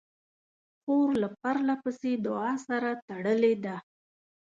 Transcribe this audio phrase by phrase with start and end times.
[0.81, 3.75] خور له پرله پسې دعا سره تړلې ده.